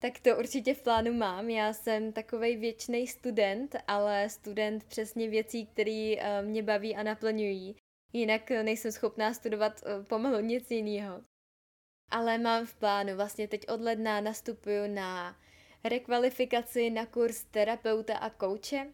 Tak 0.02 0.21
to 0.21 0.38
určitě 0.38 0.75
v 0.75 0.83
plánu 0.83 1.12
mám. 1.12 1.50
Já 1.50 1.73
jsem 1.73 2.12
takový 2.12 2.57
věčný 2.57 3.07
student, 3.07 3.76
ale 3.87 4.28
student 4.28 4.85
přesně 4.85 5.28
věcí, 5.28 5.66
které 5.66 6.14
eh, 6.19 6.42
mě 6.42 6.62
baví 6.62 6.97
a 6.97 7.02
naplňují. 7.02 7.76
Jinak 8.12 8.50
nejsem 8.50 8.92
schopná 8.92 9.35
studovat 9.35 9.83
eh, 9.87 10.04
pomalu 10.04 10.40
nic 10.40 10.71
jiného. 10.71 11.25
Ale 12.11 12.38
mám 12.38 12.66
v 12.66 12.75
plánu, 12.75 13.16
vlastně 13.16 13.49
teď 13.49 13.69
od 13.69 13.81
ledna 13.81 14.21
nastupuju 14.21 14.87
na 14.87 15.37
rekvalifikaci 15.85 16.90
na 16.90 17.07
kurz 17.07 17.45
terapeuta 17.45 18.16
a 18.19 18.31
kouče, 18.31 18.92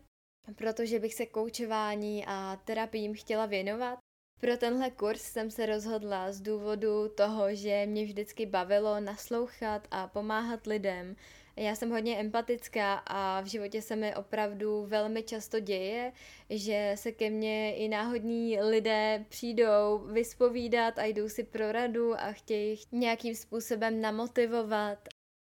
protože 0.56 0.98
bych 0.98 1.14
se 1.14 1.26
koučování 1.26 2.24
a 2.26 2.60
terapiím 2.64 3.14
chtěla 3.14 3.46
věnovat. 3.46 3.98
Pro 4.40 4.56
tenhle 4.56 4.90
kurz 4.90 5.22
jsem 5.22 5.50
se 5.50 5.66
rozhodla 5.66 6.32
z 6.32 6.40
důvodu 6.40 7.08
toho, 7.08 7.54
že 7.54 7.86
mě 7.86 8.04
vždycky 8.04 8.46
bavilo 8.46 9.00
naslouchat 9.00 9.88
a 9.90 10.06
pomáhat 10.08 10.66
lidem. 10.66 11.16
Já 11.56 11.74
jsem 11.74 11.90
hodně 11.90 12.18
empatická 12.18 12.94
a 12.94 13.40
v 13.40 13.46
životě 13.46 13.82
se 13.82 13.96
mi 13.96 14.14
opravdu 14.14 14.86
velmi 14.86 15.22
často 15.22 15.60
děje, 15.60 16.12
že 16.50 16.92
se 16.94 17.12
ke 17.12 17.30
mně 17.30 17.76
i 17.76 17.88
náhodní 17.88 18.60
lidé 18.60 19.24
přijdou 19.28 19.98
vyspovídat 19.98 20.98
a 20.98 21.04
jdou 21.04 21.28
si 21.28 21.44
pro 21.44 21.72
radu 21.72 22.14
a 22.14 22.32
chtějí 22.32 22.76
nějakým 22.92 23.34
způsobem 23.34 24.00
namotivovat 24.00 24.98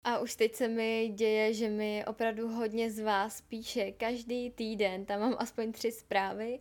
a 0.03 0.20
už 0.20 0.36
teď 0.36 0.55
se 0.55 0.67
mi 0.67 1.08
děje, 1.15 1.53
že 1.53 1.70
mi 1.70 2.05
opravdu 2.05 2.48
hodně 2.48 2.91
z 2.91 3.00
vás 3.00 3.41
píše 3.41 3.91
každý 3.91 4.50
týden, 4.50 5.05
tam 5.05 5.20
mám 5.20 5.36
aspoň 5.39 5.72
tři 5.72 5.91
zprávy 5.91 6.60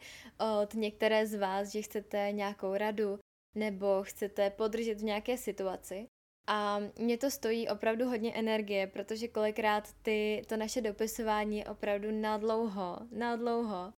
od 0.62 0.74
některé 0.74 1.26
z 1.26 1.34
vás, 1.34 1.68
že 1.68 1.82
chcete 1.82 2.28
nějakou 2.32 2.74
radu 2.74 3.18
nebo 3.54 4.02
chcete 4.02 4.50
podržet 4.50 4.94
v 4.94 5.04
nějaké 5.04 5.36
situaci. 5.36 6.06
A 6.46 6.80
mě 6.98 7.18
to 7.18 7.30
stojí 7.30 7.68
opravdu 7.68 8.08
hodně 8.08 8.34
energie, 8.34 8.86
protože 8.86 9.28
kolikrát 9.28 9.92
ty, 10.02 10.42
to 10.48 10.56
naše 10.56 10.80
dopisování 10.80 11.58
je 11.58 11.64
opravdu 11.64 12.10
na 12.10 12.36
dlouho, 12.36 12.98
na 13.10 13.36
dlouho. 13.36 13.92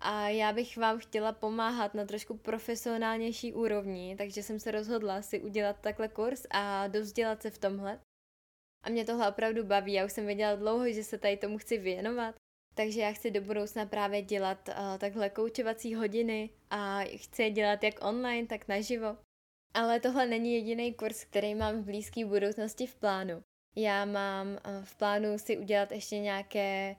A 0.00 0.28
já 0.28 0.52
bych 0.52 0.76
vám 0.76 0.98
chtěla 0.98 1.32
pomáhat 1.32 1.94
na 1.94 2.04
trošku 2.04 2.36
profesionálnější 2.36 3.52
úrovni, 3.52 4.14
takže 4.18 4.42
jsem 4.42 4.60
se 4.60 4.70
rozhodla 4.70 5.22
si 5.22 5.40
udělat 5.40 5.76
takhle 5.80 6.08
kurz 6.08 6.46
a 6.50 6.88
dozdělat 6.88 7.42
se 7.42 7.50
v 7.50 7.58
tomhle. 7.58 8.00
A 8.82 8.90
mě 8.90 9.04
tohle 9.04 9.28
opravdu 9.28 9.64
baví, 9.64 9.92
já 9.92 10.04
už 10.04 10.12
jsem 10.12 10.26
věděla 10.26 10.54
dlouho, 10.54 10.92
že 10.92 11.04
se 11.04 11.18
tady 11.18 11.36
tomu 11.36 11.58
chci 11.58 11.78
věnovat, 11.78 12.34
takže 12.74 13.00
já 13.00 13.12
chci 13.12 13.30
do 13.30 13.40
budoucna 13.40 13.86
právě 13.86 14.22
dělat 14.22 14.68
uh, 14.68 14.98
takhle 14.98 15.30
koučovací 15.30 15.94
hodiny 15.94 16.50
a 16.70 17.00
chci 17.16 17.42
je 17.42 17.50
dělat 17.50 17.84
jak 17.84 18.04
online, 18.04 18.46
tak 18.46 18.68
naživo. 18.68 19.16
Ale 19.74 20.00
tohle 20.00 20.26
není 20.26 20.54
jediný 20.54 20.94
kurz, 20.94 21.24
který 21.24 21.54
mám 21.54 21.82
v 21.82 21.84
blízké 21.84 22.24
budoucnosti 22.24 22.86
v 22.86 22.94
plánu. 22.94 23.42
Já 23.76 24.04
mám 24.04 24.48
uh, 24.48 24.84
v 24.84 24.96
plánu 24.96 25.38
si 25.38 25.58
udělat 25.58 25.92
ještě 25.92 26.18
nějaké 26.18 26.96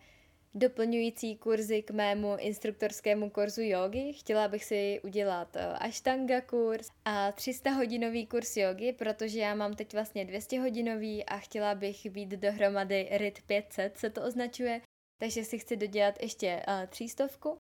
doplňující 0.53 1.37
kurzy 1.37 1.81
k 1.81 1.91
mému 1.91 2.37
instruktorskému 2.37 3.29
kurzu 3.29 3.61
jogy. 3.61 4.13
Chtěla 4.13 4.47
bych 4.47 4.65
si 4.65 4.99
udělat 5.03 5.55
eh, 5.55 5.65
Ashtanga 5.65 6.41
kurz 6.41 6.89
a 7.05 7.31
300 7.31 7.71
hodinový 7.71 8.27
kurz 8.27 8.57
jogy, 8.57 8.93
protože 8.93 9.39
já 9.39 9.55
mám 9.55 9.73
teď 9.73 9.93
vlastně 9.93 10.25
200 10.25 10.59
hodinový 10.59 11.25
a 11.25 11.37
chtěla 11.37 11.75
bych 11.75 12.09
být 12.09 12.29
dohromady 12.29 13.09
RIT 13.11 13.41
500, 13.41 13.97
se 13.97 14.09
to 14.09 14.23
označuje, 14.23 14.81
takže 15.19 15.43
si 15.43 15.59
chci 15.59 15.77
dodělat 15.77 16.15
ještě 16.21 16.63
uh, 16.67 16.85
třístovku. 16.85 17.57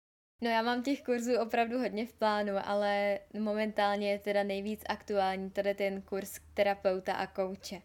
No 0.43 0.51
já 0.51 0.63
mám 0.63 0.83
těch 0.83 1.03
kurzů 1.03 1.39
opravdu 1.39 1.79
hodně 1.79 2.07
v 2.07 2.13
plánu, 2.13 2.53
ale 2.65 3.21
momentálně 3.39 4.11
je 4.11 4.19
teda 4.19 4.43
nejvíc 4.43 4.83
aktuální 4.89 5.51
tady 5.51 5.75
ten 5.75 6.03
kurz 6.03 6.41
terapeuta 6.55 7.15
a 7.15 7.27
kouče. 7.27 7.83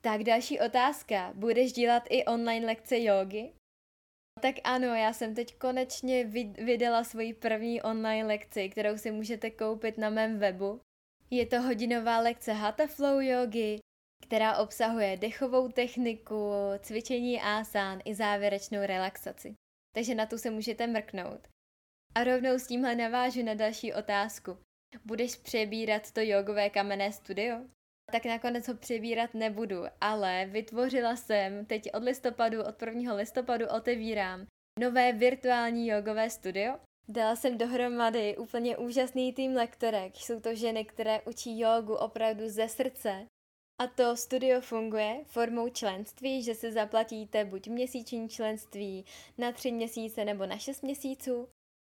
Tak 0.00 0.22
další 0.22 0.60
otázka. 0.60 1.32
Budeš 1.34 1.72
dělat 1.72 2.02
i 2.10 2.24
online 2.24 2.66
lekce 2.66 3.02
jogy? 3.02 3.59
Tak 4.40 4.54
ano, 4.64 4.86
já 4.86 5.12
jsem 5.12 5.34
teď 5.34 5.58
konečně 5.58 6.24
vydala 6.64 7.04
svoji 7.04 7.34
první 7.34 7.82
online 7.82 8.26
lekci, 8.26 8.68
kterou 8.68 8.98
si 8.98 9.10
můžete 9.10 9.50
koupit 9.50 9.98
na 9.98 10.10
mém 10.10 10.38
webu. 10.38 10.80
Je 11.30 11.46
to 11.46 11.62
hodinová 11.62 12.18
lekce 12.18 12.52
Hatha 12.52 12.86
Flow 12.86 13.20
Yogi, 13.20 13.78
která 14.26 14.56
obsahuje 14.56 15.16
dechovou 15.16 15.68
techniku, 15.68 16.50
cvičení 16.78 17.40
asán 17.40 18.00
i 18.04 18.14
závěrečnou 18.14 18.78
relaxaci. 18.86 19.54
Takže 19.94 20.14
na 20.14 20.26
tu 20.26 20.38
se 20.38 20.50
můžete 20.50 20.86
mrknout. 20.86 21.48
A 22.14 22.24
rovnou 22.24 22.58
s 22.58 22.66
tímhle 22.66 22.94
navážu 22.94 23.42
na 23.42 23.54
další 23.54 23.94
otázku. 23.94 24.58
Budeš 25.04 25.36
přebírat 25.36 26.12
to 26.12 26.20
jogové 26.20 26.70
kamenné 26.70 27.12
studio? 27.12 27.56
Tak 28.10 28.24
nakonec 28.24 28.68
ho 28.68 28.74
přebírat 28.74 29.34
nebudu, 29.34 29.82
ale 30.00 30.46
vytvořila 30.46 31.16
jsem, 31.16 31.66
teď 31.66 31.94
od 31.94 32.02
listopadu, 32.02 32.62
od 32.62 32.82
1. 32.82 33.14
listopadu 33.14 33.66
otevírám 33.76 34.46
nové 34.80 35.12
virtuální 35.12 35.88
jogové 35.88 36.30
studio. 36.30 36.74
Dala 37.08 37.36
jsem 37.36 37.58
dohromady 37.58 38.36
úplně 38.36 38.76
úžasný 38.76 39.32
tým 39.32 39.54
lektorek. 39.54 40.16
Jsou 40.16 40.40
to 40.40 40.54
ženy, 40.54 40.84
které 40.84 41.20
učí 41.20 41.60
jogu 41.60 41.94
opravdu 41.94 42.48
ze 42.48 42.68
srdce. 42.68 43.26
A 43.80 43.86
to 43.86 44.16
studio 44.16 44.60
funguje 44.60 45.20
formou 45.24 45.68
členství, 45.68 46.42
že 46.42 46.54
si 46.54 46.72
zaplatíte 46.72 47.44
buď 47.44 47.68
měsíční 47.68 48.28
členství 48.28 49.04
na 49.38 49.52
tři 49.52 49.72
měsíce 49.72 50.24
nebo 50.24 50.46
na 50.46 50.58
šest 50.58 50.82
měsíců. 50.82 51.48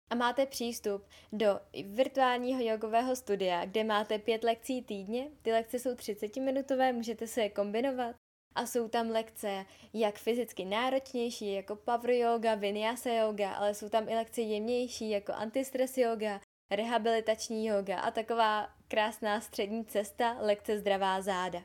A 0.09 0.15
máte 0.15 0.45
přístup 0.45 1.07
do 1.31 1.59
virtuálního 1.85 2.61
jogového 2.61 3.15
studia, 3.15 3.65
kde 3.65 3.83
máte 3.83 4.19
pět 4.19 4.43
lekcí 4.43 4.81
týdně. 4.81 5.27
Ty 5.41 5.51
lekce 5.51 5.79
jsou 5.79 5.93
30-minutové, 5.93 6.93
můžete 6.93 7.27
se 7.27 7.41
je 7.41 7.49
kombinovat. 7.49 8.15
A 8.55 8.65
jsou 8.65 8.87
tam 8.87 9.09
lekce 9.09 9.65
jak 9.93 10.15
fyzicky 10.15 10.65
náročnější, 10.65 11.53
jako 11.53 11.75
power 11.75 12.09
yoga, 12.09 12.55
vinyasa 12.55 13.09
yoga, 13.09 13.53
ale 13.53 13.73
jsou 13.73 13.89
tam 13.89 14.09
i 14.09 14.15
lekce 14.15 14.41
jemnější, 14.41 15.09
jako 15.09 15.33
antistress 15.33 15.97
yoga, 15.97 16.41
rehabilitační 16.71 17.65
yoga 17.65 17.99
a 17.99 18.11
taková 18.11 18.69
krásná 18.87 19.41
střední 19.41 19.85
cesta, 19.85 20.37
lekce 20.39 20.79
zdravá 20.79 21.21
záda. 21.21 21.63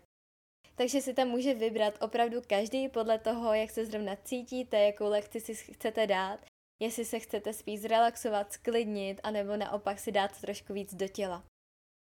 Takže 0.75 1.01
si 1.01 1.15
tam 1.15 1.29
může 1.29 1.55
vybrat 1.55 1.95
opravdu 2.03 2.43
každý 2.47 2.89
podle 2.89 3.19
toho, 3.19 3.55
jak 3.55 3.71
se 3.71 3.87
zrovna 3.87 4.17
cítíte, 4.17 4.79
jakou 4.79 5.09
lekci 5.09 5.41
si 5.41 5.55
chcete 5.55 6.07
dát, 6.07 6.41
jestli 6.81 7.05
se 7.05 7.19
chcete 7.19 7.53
spíš 7.53 7.81
zrelaxovat, 7.81 8.53
sklidnit, 8.53 9.21
anebo 9.23 9.57
naopak 9.57 9.99
si 9.99 10.13
dát 10.13 10.41
trošku 10.41 10.73
víc 10.73 10.95
do 10.95 11.09
těla. 11.09 11.45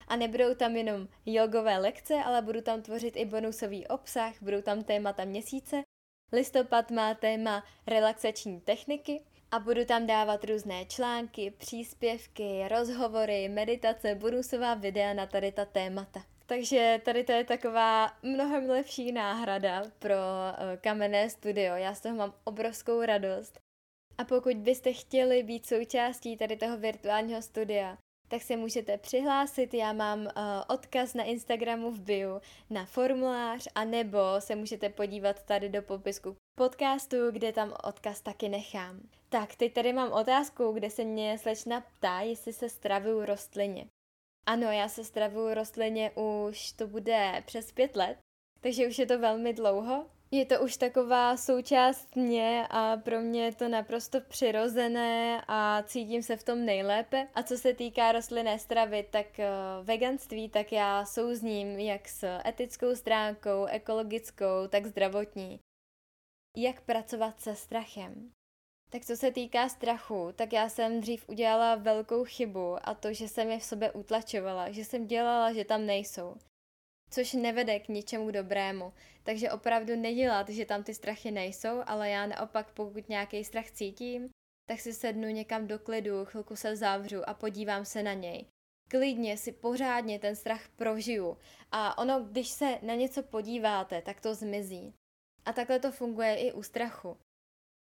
A 0.08 0.16
nebudou 0.16 0.54
tam 0.54 0.76
jenom 0.76 1.08
jogové 1.26 1.78
lekce, 1.78 2.14
ale 2.24 2.42
budu 2.42 2.60
tam 2.60 2.82
tvořit 2.82 3.16
i 3.16 3.24
bonusový 3.24 3.86
obsah, 3.86 4.34
budou 4.42 4.62
tam 4.62 4.84
témata 4.84 5.24
měsíce. 5.24 5.82
Listopad 6.32 6.90
má 6.90 7.14
téma 7.14 7.64
relaxační 7.86 8.60
techniky 8.60 9.22
a 9.50 9.58
budu 9.58 9.84
tam 9.84 10.06
dávat 10.06 10.44
různé 10.44 10.84
články, 10.84 11.50
příspěvky, 11.50 12.68
rozhovory, 12.68 13.48
meditace, 13.48 14.14
bonusová 14.14 14.74
videa 14.74 15.14
na 15.14 15.26
tady 15.26 15.52
ta 15.52 15.64
témata. 15.64 16.22
Takže 16.46 17.00
tady 17.04 17.24
to 17.24 17.32
je 17.32 17.44
taková 17.44 18.12
mnohem 18.22 18.70
lepší 18.70 19.12
náhrada 19.12 19.82
pro 19.98 20.14
uh, 20.14 20.76
kamenné 20.80 21.30
studio. 21.30 21.74
Já 21.74 21.94
z 21.94 22.00
toho 22.00 22.16
mám 22.16 22.34
obrovskou 22.44 23.02
radost. 23.02 23.60
A 24.18 24.24
pokud 24.24 24.56
byste 24.56 24.92
chtěli 24.92 25.42
být 25.42 25.66
součástí 25.66 26.36
tady 26.36 26.56
toho 26.56 26.76
virtuálního 26.76 27.42
studia, 27.42 27.98
tak 28.28 28.42
se 28.42 28.56
můžete 28.56 28.98
přihlásit. 28.98 29.74
Já 29.74 29.92
mám 29.92 30.20
uh, 30.20 30.30
odkaz 30.68 31.14
na 31.14 31.24
Instagramu 31.24 31.90
v 31.90 32.00
bio 32.00 32.40
na 32.70 32.84
formulář, 32.84 33.68
a 33.74 33.84
nebo 33.84 34.18
se 34.38 34.56
můžete 34.56 34.88
podívat 34.88 35.42
tady 35.42 35.68
do 35.68 35.82
popisku 35.82 36.36
podcastu, 36.58 37.30
kde 37.30 37.52
tam 37.52 37.74
odkaz 37.84 38.20
taky 38.20 38.48
nechám. 38.48 39.00
Tak, 39.28 39.54
teď 39.54 39.72
tady 39.72 39.92
mám 39.92 40.12
otázku, 40.12 40.72
kde 40.72 40.90
se 40.90 41.04
mě 41.04 41.38
slečna 41.38 41.80
ptá, 41.80 42.20
jestli 42.20 42.52
se 42.52 42.68
stravuju 42.68 43.24
rostlině. 43.24 43.86
Ano, 44.46 44.72
já 44.72 44.88
se 44.88 45.04
stravuju 45.04 45.54
rostlině 45.54 46.10
už 46.10 46.72
to 46.72 46.86
bude 46.86 47.42
přes 47.46 47.72
pět 47.72 47.96
let, 47.96 48.18
takže 48.60 48.88
už 48.88 48.98
je 48.98 49.06
to 49.06 49.18
velmi 49.18 49.52
dlouho. 49.52 50.06
Je 50.34 50.46
to 50.46 50.60
už 50.60 50.76
taková 50.76 51.36
součást 51.36 52.16
mě 52.16 52.66
a 52.70 52.96
pro 52.96 53.20
mě 53.20 53.44
je 53.44 53.54
to 53.54 53.68
naprosto 53.68 54.20
přirozené 54.20 55.44
a 55.48 55.82
cítím 55.82 56.22
se 56.22 56.36
v 56.36 56.42
tom 56.42 56.64
nejlépe. 56.64 57.28
A 57.34 57.42
co 57.42 57.58
se 57.58 57.74
týká 57.74 58.12
rostlinné 58.12 58.58
stravy, 58.58 59.06
tak 59.10 59.26
uh, 59.38 59.86
veganství, 59.86 60.48
tak 60.48 60.72
já 60.72 61.04
souzním 61.04 61.78
jak 61.78 62.08
s 62.08 62.38
etickou 62.46 62.94
stránkou, 62.94 63.64
ekologickou, 63.64 64.68
tak 64.68 64.86
zdravotní. 64.86 65.60
Jak 66.56 66.80
pracovat 66.80 67.40
se 67.40 67.56
strachem? 67.56 68.30
Tak 68.90 69.04
co 69.04 69.16
se 69.16 69.30
týká 69.30 69.68
strachu, 69.68 70.32
tak 70.36 70.52
já 70.52 70.68
jsem 70.68 71.00
dřív 71.00 71.28
udělala 71.28 71.74
velkou 71.74 72.24
chybu 72.24 72.76
a 72.82 72.94
to, 72.94 73.12
že 73.12 73.28
jsem 73.28 73.50
je 73.50 73.58
v 73.58 73.64
sobě 73.64 73.92
utlačovala, 73.92 74.70
že 74.70 74.84
jsem 74.84 75.06
dělala, 75.06 75.52
že 75.52 75.64
tam 75.64 75.86
nejsou 75.86 76.36
což 77.12 77.32
nevede 77.32 77.78
k 77.78 77.88
ničemu 77.88 78.30
dobrému. 78.30 78.92
Takže 79.22 79.50
opravdu 79.50 79.96
nedělat, 79.96 80.48
že 80.48 80.64
tam 80.64 80.82
ty 80.82 80.94
strachy 80.94 81.30
nejsou, 81.30 81.82
ale 81.86 82.10
já 82.10 82.26
naopak, 82.26 82.72
pokud 82.72 83.08
nějaký 83.08 83.44
strach 83.44 83.70
cítím, 83.70 84.30
tak 84.68 84.80
si 84.80 84.92
sednu 84.92 85.28
někam 85.28 85.66
do 85.66 85.78
klidu, 85.78 86.24
chvilku 86.24 86.56
se 86.56 86.76
zavřu 86.76 87.28
a 87.28 87.34
podívám 87.34 87.84
se 87.84 88.02
na 88.02 88.12
něj. 88.12 88.46
Klidně 88.88 89.36
si 89.36 89.52
pořádně 89.52 90.18
ten 90.18 90.36
strach 90.36 90.68
prožiju 90.68 91.38
a 91.72 91.98
ono, 91.98 92.20
když 92.20 92.48
se 92.48 92.78
na 92.82 92.94
něco 92.94 93.22
podíváte, 93.22 94.02
tak 94.02 94.20
to 94.20 94.34
zmizí. 94.34 94.94
A 95.44 95.52
takhle 95.52 95.78
to 95.78 95.92
funguje 95.92 96.36
i 96.36 96.52
u 96.52 96.62
strachu. 96.62 97.16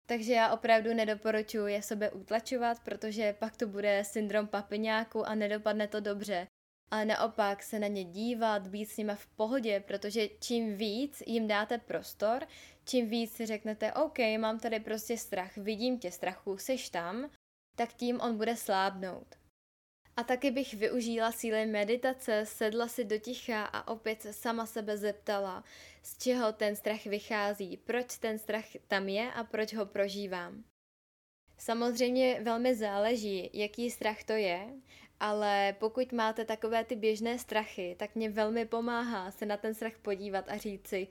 Takže 0.05 0.33
já 0.33 0.53
opravdu 0.53 0.93
nedoporučuji 0.93 1.73
je 1.73 1.81
sobě 1.81 2.11
utlačovat, 2.11 2.79
protože 2.83 3.35
pak 3.39 3.57
to 3.57 3.67
bude 3.67 4.03
syndrom 4.03 4.47
papiňáku 4.47 5.27
a 5.27 5.35
nedopadne 5.35 5.87
to 5.87 5.99
dobře 5.99 6.47
ale 6.91 7.05
naopak 7.05 7.63
se 7.63 7.79
na 7.79 7.87
ně 7.87 8.03
dívat, 8.03 8.67
být 8.67 8.85
s 8.85 8.97
nimi 8.97 9.13
v 9.15 9.27
pohodě, 9.27 9.83
protože 9.87 10.27
čím 10.27 10.77
víc 10.77 11.23
jim 11.25 11.47
dáte 11.47 11.77
prostor, 11.77 12.47
čím 12.85 13.09
víc 13.09 13.33
si 13.33 13.45
řeknete, 13.45 13.93
OK, 13.93 14.17
mám 14.37 14.59
tady 14.59 14.79
prostě 14.79 15.17
strach, 15.17 15.57
vidím 15.57 15.99
tě 15.99 16.11
strachu, 16.11 16.57
seš 16.57 16.89
tam, 16.89 17.29
tak 17.75 17.93
tím 17.93 18.21
on 18.21 18.37
bude 18.37 18.55
slábnout. 18.55 19.35
A 20.17 20.23
taky 20.23 20.51
bych 20.51 20.73
využila 20.73 21.31
síly 21.31 21.65
meditace, 21.65 22.45
sedla 22.45 22.87
si 22.87 23.05
do 23.05 23.17
ticha 23.17 23.63
a 23.63 23.87
opět 23.87 24.21
sama 24.31 24.65
sebe 24.65 24.97
zeptala, 24.97 25.63
z 26.03 26.17
čeho 26.17 26.53
ten 26.53 26.75
strach 26.75 27.05
vychází, 27.05 27.77
proč 27.77 28.17
ten 28.17 28.39
strach 28.39 28.65
tam 28.87 29.09
je 29.09 29.31
a 29.31 29.43
proč 29.43 29.73
ho 29.73 29.85
prožívám. 29.85 30.63
Samozřejmě 31.57 32.39
velmi 32.41 32.75
záleží, 32.75 33.49
jaký 33.53 33.91
strach 33.91 34.23
to 34.23 34.33
je, 34.33 34.67
ale 35.21 35.75
pokud 35.79 36.11
máte 36.11 36.45
takové 36.45 36.83
ty 36.83 36.95
běžné 36.95 37.39
strachy, 37.39 37.95
tak 37.99 38.15
mě 38.15 38.29
velmi 38.29 38.65
pomáhá 38.65 39.31
se 39.31 39.45
na 39.45 39.57
ten 39.57 39.73
strach 39.73 39.97
podívat 40.01 40.45
a 40.49 40.57
říct 40.57 40.87
si, 40.87 41.07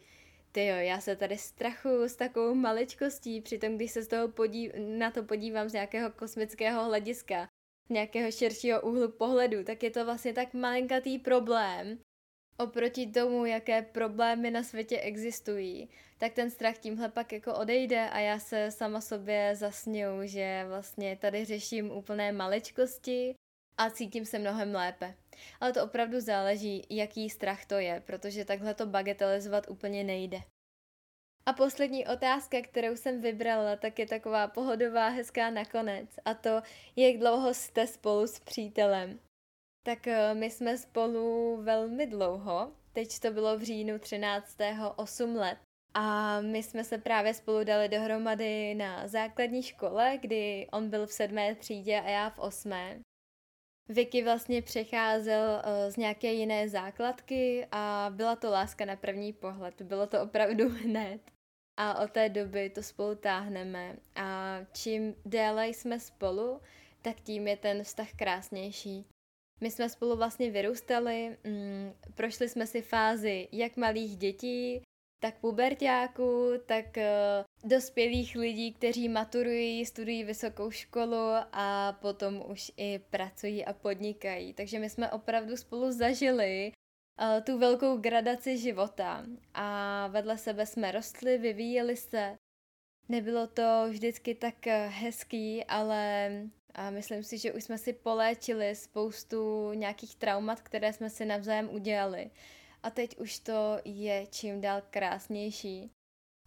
ty 0.53 0.67
jo, 0.67 0.77
já 0.77 1.01
se 1.01 1.17
tady 1.17 1.39
strachuju 1.39 2.03
s 2.03 2.17
takovou 2.17 2.55
maličkostí, 2.55 3.41
přitom 3.41 3.77
když 3.77 3.91
se 3.91 4.03
z 4.03 4.09
toho 4.09 4.29
podív- 4.29 4.99
na 4.99 5.11
to 5.11 5.23
podívám 5.23 5.69
z 5.69 5.73
nějakého 5.73 6.11
kosmického 6.11 6.85
hlediska, 6.85 7.49
nějakého 7.89 8.31
širšího 8.31 8.81
úhlu 8.81 9.11
pohledu, 9.13 9.65
tak 9.65 9.83
je 9.83 9.91
to 9.91 10.05
vlastně 10.05 10.33
tak 10.33 10.55
malinkatý 10.55 11.19
problém, 11.19 11.99
oproti 12.59 13.07
tomu, 13.07 13.45
jaké 13.45 13.83
problémy 13.83 14.51
na 14.51 14.63
světě 14.63 15.01
existují, 15.01 15.89
tak 16.19 16.33
ten 16.33 16.51
strach 16.51 16.79
tímhle 16.79 17.09
pak 17.09 17.33
jako 17.33 17.55
odejde 17.55 18.11
a 18.11 18.19
já 18.19 18.39
se 18.39 18.71
sama 18.71 19.01
sobě 19.01 19.53
zasněju, 19.57 20.27
že 20.27 20.65
vlastně 20.69 21.17
tady 21.17 21.45
řeším 21.45 21.91
úplné 21.91 22.33
maličkosti 22.33 23.35
a 23.79 23.91
cítím 23.91 24.27
se 24.27 24.39
mnohem 24.39 24.75
lépe. 24.75 25.15
Ale 25.61 25.73
to 25.73 25.85
opravdu 25.85 26.21
záleží, 26.21 26.87
jaký 26.91 27.31
strach 27.31 27.67
to 27.67 27.75
je, 27.75 28.03
protože 28.07 28.45
takhle 28.45 28.75
to 28.75 28.87
bagatelizovat 28.87 29.71
úplně 29.71 30.05
nejde. 30.05 30.41
A 31.47 31.53
poslední 31.53 32.07
otázka, 32.07 32.63
kterou 32.63 32.97
jsem 32.97 33.21
vybrala, 33.21 33.77
tak 33.77 33.99
je 33.99 34.07
taková 34.07 34.49
pohodová, 34.49 35.09
hezká 35.09 35.51
nakonec. 35.51 36.11
A 36.25 36.35
to, 36.35 36.63
jak 36.97 37.17
dlouho 37.17 37.55
jste 37.55 37.87
spolu 37.87 38.27
s 38.27 38.41
přítelem. 38.41 39.21
Tak 39.83 40.07
eh, 40.07 40.35
my 40.35 40.51
jsme 40.51 40.79
spolu 40.79 41.57
velmi 41.63 42.07
dlouho, 42.07 42.73
teď 42.93 43.19
to 43.21 43.31
bylo 43.31 43.59
v 43.59 43.63
říjnu 43.63 43.99
13. 43.99 44.57
8 44.97 45.37
let. 45.37 45.59
A 45.95 46.41
my 46.41 46.63
jsme 46.63 46.85
se 46.85 46.99
právě 46.99 47.35
spolu 47.35 47.65
dali 47.65 47.89
dohromady 47.89 48.75
na 48.75 49.09
základní 49.09 49.63
škole, 49.63 50.19
kdy 50.21 50.69
on 50.73 50.91
byl 50.91 51.07
v 51.07 51.13
sedmé 51.13 51.55
třídě 51.55 52.01
a 52.01 52.09
já 52.09 52.31
v 52.31 52.39
osmé. 52.39 53.01
Vicky 53.91 54.25
vlastně 54.25 54.63
přecházel 54.63 55.63
uh, 55.65 55.93
z 55.93 55.97
nějaké 55.97 56.33
jiné 56.33 56.69
základky 56.69 57.67
a 57.73 58.13
byla 58.15 58.37
to 58.37 58.51
láska 58.51 58.85
na 58.85 58.97
první 58.97 59.33
pohled. 59.33 59.83
Bylo 59.83 60.07
to 60.07 60.23
opravdu 60.23 60.69
hned. 60.83 61.21
A 61.77 62.03
od 62.05 62.11
té 62.11 62.29
doby 62.29 62.71
to 62.71 62.83
spolu 62.83 63.15
táhneme. 63.15 63.97
A 64.15 64.59
čím 64.73 65.15
déle 65.25 65.69
jsme 65.69 66.01
spolu, 66.01 66.61
tak 67.03 67.21
tím 67.21 67.49
je 67.49 67.57
ten 67.57 67.83
vztah 67.85 68.13
krásnější. 68.13 69.07
My 69.61 69.71
jsme 69.71 69.89
spolu 69.89 70.17
vlastně 70.17 70.51
vyrůstali, 70.51 71.37
mm, 71.45 71.93
prošli 72.15 72.49
jsme 72.49 72.67
si 72.67 72.83
fázi 72.83 73.49
jak 73.53 73.77
malých 73.77 74.17
dětí, 74.17 74.83
tak 75.21 75.39
pubertáků, 75.39 76.53
tak 76.67 76.85
uh, 76.97 77.71
dospělých 77.71 78.37
lidí, 78.37 78.73
kteří 78.73 79.09
maturují, 79.09 79.87
studují 79.87 80.25
vysokou 80.25 80.71
školu 80.71 81.29
a 81.53 81.93
potom 82.01 82.43
už 82.47 82.73
i 82.77 83.01
pracují 83.11 83.65
a 83.65 83.73
podnikají. 83.73 84.55
Takže 84.55 84.79
my 84.79 84.91
jsme 84.91 85.11
opravdu 85.11 85.57
spolu 85.57 85.93
zažili 85.93 86.73
uh, 86.73 87.45
tu 87.45 87.59
velkou 87.59 87.97
gradaci 87.97 88.59
života 88.59 89.25
a 89.55 90.07
vedle 90.07 90.39
sebe 90.39 90.67
jsme 90.67 90.93
rostli, 90.93 91.39
vyvíjeli 91.39 91.97
se. 91.97 92.39
Nebylo 93.09 93.47
to 93.47 93.87
vždycky 93.89 94.35
tak 94.35 94.67
eh, 94.67 94.87
hezký, 94.87 95.65
ale 95.65 96.31
a 96.75 96.91
myslím 96.91 97.23
si, 97.23 97.39
že 97.39 97.53
už 97.53 97.65
jsme 97.65 97.79
si 97.79 97.93
poléčili 97.93 98.75
spoustu 98.75 99.73
nějakých 99.73 100.17
traumat, 100.17 100.61
které 100.61 100.93
jsme 100.93 101.11
si 101.11 101.25
navzájem 101.25 101.69
udělali 101.71 102.31
a 102.83 102.91
teď 102.91 103.19
už 103.19 103.39
to 103.39 103.81
je 103.85 104.27
čím 104.31 104.61
dál 104.61 104.83
krásnější. 104.91 105.91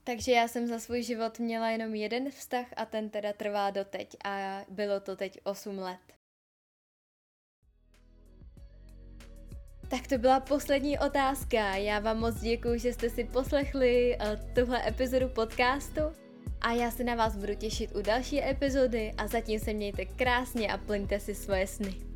Takže 0.04 0.32
já 0.32 0.48
jsem 0.48 0.68
za 0.68 0.80
svůj 0.80 1.04
život 1.04 1.40
měla 1.40 1.70
jenom 1.70 1.96
jeden 1.96 2.32
vztah 2.32 2.66
a 2.76 2.86
ten 2.86 3.10
teda 3.10 3.34
trvá 3.34 3.70
doteď 3.70 4.16
a 4.26 4.66
bylo 4.70 5.00
to 5.00 5.16
teď 5.16 5.40
8 5.44 5.78
let. 5.78 6.00
Tak 9.90 10.08
to 10.08 10.18
byla 10.18 10.40
poslední 10.40 11.00
otázka. 11.00 11.76
Já 11.76 12.00
vám 12.00 12.20
moc 12.20 12.40
děkuji, 12.40 12.80
že 12.80 12.94
jste 12.94 13.10
si 13.10 13.24
poslechli 13.24 14.18
uh, 14.18 14.54
tuhle 14.54 14.88
epizodu 14.88 15.30
podcastu 15.30 16.02
A 16.62 16.72
já 16.72 16.92
se 16.92 17.04
na 17.04 17.16
vás 17.16 17.38
budu 17.38 17.56
těšit 17.56 17.96
u 17.96 18.02
další 18.02 18.44
epizody 18.44 19.12
a 19.18 19.28
zatím 19.28 19.60
se 19.60 19.74
mějte 19.74 20.06
krásně 20.06 20.74
a 20.74 20.78
plňte 20.78 21.20
si 21.20 21.36
svoje 21.36 21.68
sny. 21.68 22.13